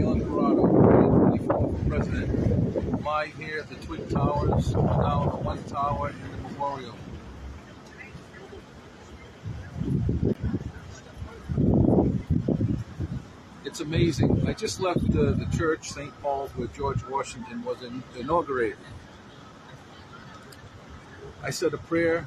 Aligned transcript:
2024 0.00 1.74
for 1.76 1.88
president. 1.88 3.06
I 3.06 3.26
here 3.26 3.58
at 3.58 3.68
the 3.68 3.74
Twin 3.86 4.06
Towers, 4.08 4.74
now 4.74 5.28
the 5.30 5.36
one 5.36 5.62
tower 5.64 6.08
in 6.10 6.16
the 6.32 6.48
memorial? 6.48 6.94
It's 13.64 13.80
amazing. 13.80 14.48
I 14.48 14.54
just 14.54 14.80
left 14.80 15.00
the, 15.12 15.32
the 15.32 15.46
church, 15.56 15.90
St. 15.90 16.18
Paul's, 16.22 16.50
where 16.52 16.68
George 16.68 17.04
Washington 17.04 17.62
was 17.62 17.82
in, 17.82 18.02
inaugurated. 18.18 18.78
I 21.42 21.50
said 21.50 21.74
a 21.74 21.78
prayer 21.78 22.26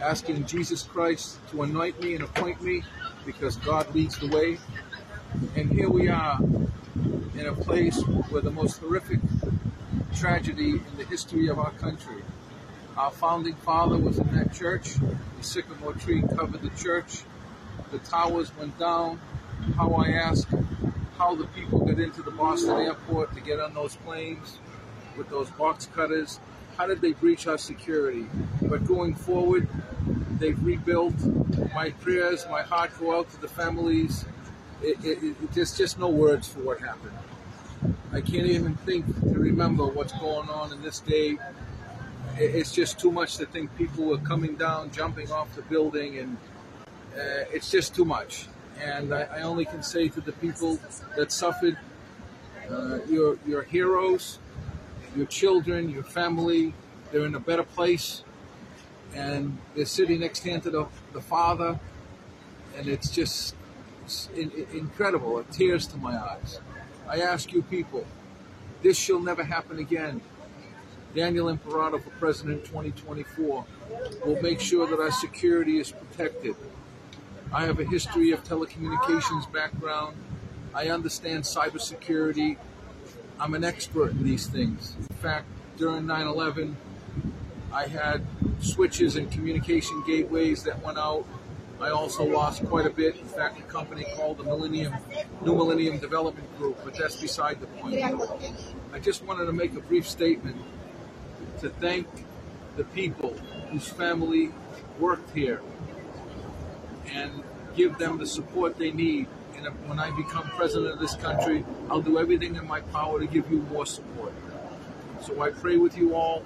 asking 0.00 0.46
Jesus 0.46 0.82
Christ 0.82 1.38
to 1.50 1.62
anoint 1.62 2.02
me 2.02 2.14
and 2.14 2.24
appoint 2.24 2.60
me 2.62 2.82
because 3.24 3.56
God 3.56 3.94
leads 3.94 4.18
the 4.18 4.28
way. 4.28 4.58
And 5.54 5.70
here 5.70 5.90
we 5.90 6.08
are 6.08 6.38
in 7.38 7.46
a 7.46 7.52
place 7.54 8.00
where 8.30 8.42
the 8.42 8.50
most 8.50 8.78
horrific 8.78 9.20
tragedy 10.14 10.70
in 10.70 10.96
the 10.96 11.04
history 11.04 11.48
of 11.48 11.58
our 11.58 11.72
country. 11.72 12.22
Our 12.96 13.10
founding 13.10 13.54
father 13.56 13.98
was 13.98 14.18
in 14.18 14.34
that 14.34 14.54
church. 14.54 14.94
The 14.94 15.42
sycamore 15.42 15.92
tree 15.92 16.22
covered 16.22 16.62
the 16.62 16.70
church. 16.70 17.22
The 17.92 17.98
towers 17.98 18.50
went 18.56 18.78
down. 18.78 19.20
How 19.76 19.92
I 19.94 20.08
ask 20.10 20.48
how 21.18 21.34
the 21.34 21.46
people 21.48 21.80
got 21.80 21.98
into 21.98 22.22
the 22.22 22.30
Boston 22.30 22.80
airport 22.80 23.34
to 23.34 23.40
get 23.40 23.60
on 23.60 23.74
those 23.74 23.96
planes 23.96 24.58
with 25.16 25.28
those 25.30 25.50
box 25.50 25.88
cutters. 25.94 26.40
How 26.76 26.86
did 26.86 27.00
they 27.00 27.12
breach 27.12 27.46
our 27.46 27.58
security? 27.58 28.26
But 28.62 28.86
going 28.86 29.14
forward, 29.14 29.68
they've 30.38 30.62
rebuilt. 30.62 31.14
My 31.74 31.90
prayers, 31.90 32.46
my 32.50 32.62
heart 32.62 32.90
go 32.98 33.18
out 33.18 33.30
to 33.30 33.40
the 33.40 33.48
families. 33.48 34.24
It, 34.82 35.04
it, 35.04 35.22
it, 35.22 35.52
there's 35.52 35.76
just 35.76 35.98
no 35.98 36.08
words 36.08 36.48
for 36.48 36.60
what 36.60 36.80
happened. 36.80 37.16
I 38.12 38.20
can't 38.20 38.46
even 38.46 38.74
think 38.76 39.06
to 39.22 39.38
remember 39.38 39.86
what's 39.86 40.12
going 40.12 40.48
on 40.48 40.72
in 40.72 40.82
this 40.82 41.00
day. 41.00 41.38
It's 42.38 42.72
just 42.72 42.98
too 42.98 43.10
much 43.10 43.36
to 43.38 43.46
think 43.46 43.74
people 43.76 44.04
were 44.04 44.18
coming 44.18 44.56
down, 44.56 44.90
jumping 44.90 45.30
off 45.30 45.54
the 45.54 45.62
building, 45.62 46.18
and 46.18 46.36
uh, 47.14 47.44
it's 47.52 47.70
just 47.70 47.94
too 47.94 48.04
much. 48.04 48.46
And 48.82 49.14
I, 49.14 49.22
I, 49.22 49.42
only 49.42 49.64
can 49.64 49.82
say 49.82 50.08
to 50.08 50.20
the 50.20 50.32
people 50.32 50.78
that 51.16 51.32
suffered, 51.32 51.78
uh, 52.70 52.98
you're, 53.08 53.38
you're 53.46 53.62
heroes, 53.62 54.38
your 55.16 55.24
children, 55.26 55.88
your 55.88 56.02
family, 56.02 56.74
they're 57.10 57.24
in 57.24 57.34
a 57.34 57.40
better 57.40 57.62
place 57.62 58.22
and 59.14 59.56
they're 59.74 59.86
sitting 59.86 60.20
next 60.20 60.44
hand 60.44 60.62
to 60.64 60.70
the, 60.70 60.86
the 61.12 61.20
father, 61.20 61.78
and 62.76 62.86
it's 62.86 63.10
just 63.10 63.54
incredible. 64.72 65.38
It 65.38 65.50
tears 65.50 65.86
to 65.88 65.96
my 65.96 66.16
eyes. 66.16 66.60
I 67.08 67.20
ask 67.20 67.52
you 67.52 67.62
people, 67.62 68.04
this 68.82 68.98
shall 68.98 69.20
never 69.20 69.44
happen 69.44 69.78
again. 69.78 70.20
Daniel 71.14 71.48
Imperato 71.48 71.98
for 71.98 72.10
President 72.10 72.64
2024 72.64 73.64
will 74.24 74.42
make 74.42 74.60
sure 74.60 74.86
that 74.86 75.00
our 75.00 75.10
security 75.10 75.78
is 75.78 75.90
protected. 75.90 76.54
I 77.52 77.64
have 77.64 77.80
a 77.80 77.84
history 77.84 78.32
of 78.32 78.44
telecommunications 78.44 79.50
background. 79.52 80.16
I 80.74 80.88
understand 80.88 81.44
cybersecurity. 81.44 82.58
I'm 83.40 83.54
an 83.54 83.64
expert 83.64 84.10
in 84.10 84.24
these 84.24 84.46
things. 84.46 84.94
In 84.98 85.16
fact, 85.16 85.46
during 85.78 86.06
9 86.06 86.26
11, 86.26 86.76
I 87.72 87.86
had 87.86 88.26
switches 88.60 89.16
and 89.16 89.30
communication 89.30 90.02
gateways 90.06 90.64
that 90.64 90.82
went 90.82 90.98
out. 90.98 91.24
I 91.80 91.90
also 91.90 92.24
lost 92.24 92.64
quite 92.64 92.86
a 92.86 92.90
bit. 92.90 93.16
In 93.16 93.26
fact, 93.26 93.58
a 93.58 93.62
company 93.62 94.06
called 94.16 94.38
the 94.38 94.44
Millennium 94.44 94.94
New 95.42 95.54
Millennium 95.54 95.98
Development 95.98 96.56
Group, 96.58 96.78
but 96.84 96.94
that's 96.94 97.20
beside 97.20 97.60
the 97.60 97.66
point. 97.66 98.02
I 98.92 98.98
just 98.98 99.24
wanted 99.24 99.46
to 99.46 99.52
make 99.52 99.74
a 99.74 99.80
brief 99.80 100.08
statement 100.08 100.56
to 101.60 101.68
thank 101.68 102.06
the 102.76 102.84
people 102.84 103.34
whose 103.70 103.88
family 103.88 104.52
worked 104.98 105.34
here 105.34 105.60
and 107.06 107.42
give 107.76 107.98
them 107.98 108.18
the 108.18 108.26
support 108.26 108.78
they 108.78 108.90
need. 108.90 109.26
And 109.56 109.66
when 109.88 109.98
I 109.98 110.10
become 110.16 110.44
president 110.50 110.94
of 110.94 110.98
this 110.98 111.14
country, 111.16 111.64
I'll 111.90 112.02
do 112.02 112.18
everything 112.18 112.56
in 112.56 112.66
my 112.66 112.80
power 112.80 113.20
to 113.20 113.26
give 113.26 113.50
you 113.50 113.58
more 113.70 113.86
support. 113.86 114.32
So 115.22 115.42
I 115.42 115.50
pray 115.50 115.76
with 115.76 115.96
you 115.96 116.14
all 116.14 116.42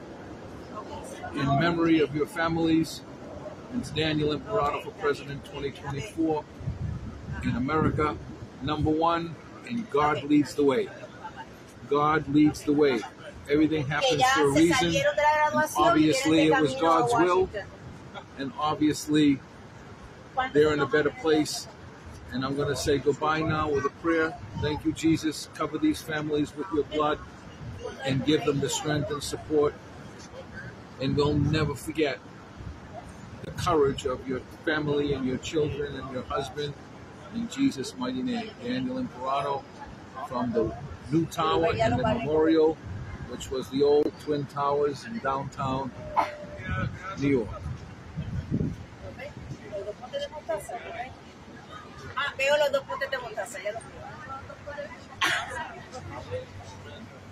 in 1.34 1.46
memory 1.60 2.00
of 2.00 2.14
your 2.14 2.26
families. 2.26 3.02
It's 3.76 3.90
Daniel 3.90 4.32
Imperato 4.32 4.80
for 4.80 4.90
President 4.92 5.44
2024 5.44 6.44
in 7.44 7.56
America, 7.56 8.16
number 8.62 8.90
one, 8.90 9.34
and 9.68 9.88
God 9.90 10.22
leads 10.24 10.54
the 10.54 10.64
way. 10.64 10.88
God 11.88 12.28
leads 12.28 12.62
the 12.62 12.72
way. 12.72 13.00
Everything 13.48 13.86
happens 13.86 14.22
for 14.34 14.48
a 14.48 14.52
reason. 14.52 14.94
And 14.94 15.64
obviously, 15.76 16.48
it 16.48 16.60
was 16.60 16.74
God's 16.76 17.12
will, 17.14 17.48
and 18.38 18.52
obviously, 18.58 19.38
they're 20.52 20.72
in 20.72 20.80
a 20.80 20.86
better 20.86 21.10
place. 21.10 21.68
And 22.32 22.44
I'm 22.44 22.56
going 22.56 22.68
to 22.68 22.76
say 22.76 22.98
goodbye 22.98 23.40
now 23.40 23.70
with 23.70 23.84
a 23.84 23.90
prayer. 24.02 24.34
Thank 24.60 24.84
you, 24.84 24.92
Jesus. 24.92 25.48
Cover 25.54 25.78
these 25.78 26.00
families 26.02 26.54
with 26.56 26.66
your 26.72 26.84
blood 26.84 27.18
and 28.04 28.24
give 28.24 28.44
them 28.44 28.60
the 28.60 28.68
strength 28.68 29.10
and 29.10 29.22
support 29.22 29.74
and 31.00 31.16
we'll 31.16 31.34
never 31.34 31.74
forget 31.74 32.18
the 33.44 33.50
courage 33.52 34.06
of 34.06 34.26
your 34.28 34.40
family 34.64 35.14
and 35.14 35.24
your 35.26 35.38
children 35.38 35.94
and 35.96 36.12
your 36.12 36.22
husband. 36.24 36.74
In 37.34 37.48
Jesus' 37.48 37.94
mighty 37.96 38.22
name, 38.22 38.50
Daniel 38.62 38.98
Imperato 38.98 39.64
from 40.28 40.52
the 40.52 40.74
new 41.10 41.26
tower 41.26 41.72
in 41.72 41.96
the 41.96 42.02
memorial, 42.02 42.76
which 43.28 43.50
was 43.50 43.68
the 43.70 43.82
old 43.82 44.12
Twin 44.20 44.44
Towers 44.46 45.04
in 45.04 45.18
downtown 45.18 45.90
New 47.18 47.28
York. 47.28 47.48
Ah, 52.16 52.34
veo 52.36 52.56
los 52.58 52.72
dos 52.72 52.82
de 52.98 53.06